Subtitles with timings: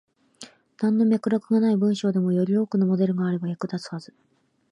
[0.79, 4.15] なんの脈絡がない文章でも、より多くのモデルがあれば役立つはず。